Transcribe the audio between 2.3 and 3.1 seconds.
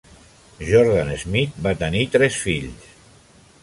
fills.